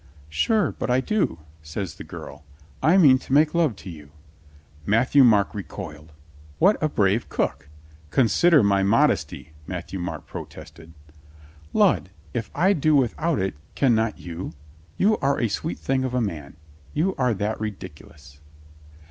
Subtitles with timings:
[0.29, 2.43] "Sure, but I do," says the girl.
[2.81, 4.09] "I mean to make love to you."
[4.83, 6.11] Matthieu Marc recoiled.
[6.57, 7.69] "What a brave cook!"
[8.09, 10.93] "Consider my modesty," Matthieu Marc pro tested.
[11.71, 14.53] "Lud, if I do without it, can not you?
[14.97, 16.55] You are a sweet thing of a man.
[16.95, 18.39] You are that ridiculous."